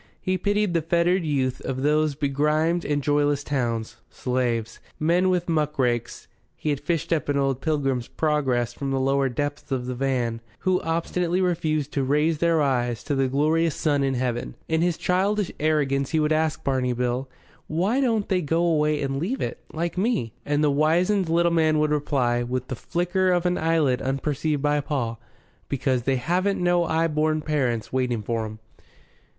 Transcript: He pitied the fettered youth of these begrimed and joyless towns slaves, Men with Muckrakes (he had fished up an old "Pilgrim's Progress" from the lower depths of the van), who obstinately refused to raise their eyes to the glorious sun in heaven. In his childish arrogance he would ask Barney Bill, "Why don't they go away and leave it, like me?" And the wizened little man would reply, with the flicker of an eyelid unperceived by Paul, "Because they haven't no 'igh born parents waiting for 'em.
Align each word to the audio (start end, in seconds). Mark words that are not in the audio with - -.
He 0.19 0.35
pitied 0.35 0.73
the 0.73 0.81
fettered 0.81 1.23
youth 1.23 1.61
of 1.61 1.83
these 1.83 2.15
begrimed 2.15 2.83
and 2.83 3.03
joyless 3.03 3.43
towns 3.43 3.97
slaves, 4.09 4.79
Men 4.99 5.29
with 5.29 5.47
Muckrakes 5.47 6.27
(he 6.55 6.71
had 6.71 6.79
fished 6.79 7.13
up 7.13 7.29
an 7.29 7.37
old 7.37 7.61
"Pilgrim's 7.61 8.07
Progress" 8.07 8.73
from 8.73 8.89
the 8.89 8.99
lower 8.99 9.29
depths 9.29 9.71
of 9.71 9.85
the 9.85 9.93
van), 9.93 10.41
who 10.61 10.81
obstinately 10.81 11.39
refused 11.39 11.91
to 11.91 12.03
raise 12.03 12.39
their 12.39 12.63
eyes 12.63 13.03
to 13.03 13.13
the 13.13 13.27
glorious 13.27 13.75
sun 13.75 14.03
in 14.03 14.15
heaven. 14.15 14.55
In 14.67 14.81
his 14.81 14.97
childish 14.97 15.51
arrogance 15.59 16.09
he 16.09 16.19
would 16.19 16.31
ask 16.33 16.63
Barney 16.63 16.93
Bill, 16.93 17.29
"Why 17.67 18.01
don't 18.01 18.27
they 18.27 18.41
go 18.41 18.63
away 18.63 19.03
and 19.03 19.19
leave 19.19 19.39
it, 19.39 19.59
like 19.71 19.99
me?" 19.99 20.33
And 20.47 20.63
the 20.63 20.71
wizened 20.71 21.29
little 21.29 21.53
man 21.53 21.77
would 21.77 21.91
reply, 21.91 22.41
with 22.41 22.69
the 22.69 22.75
flicker 22.75 23.29
of 23.31 23.45
an 23.45 23.59
eyelid 23.59 24.01
unperceived 24.01 24.63
by 24.63 24.81
Paul, 24.81 25.19
"Because 25.69 26.01
they 26.01 26.15
haven't 26.15 26.59
no 26.59 26.87
'igh 26.87 27.07
born 27.13 27.41
parents 27.43 27.93
waiting 27.93 28.23
for 28.23 28.45
'em. 28.47 28.57